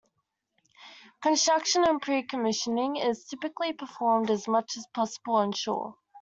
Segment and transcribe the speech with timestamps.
[1.21, 5.95] Construction and pre-commissioning is typically performed as much as possible onshore.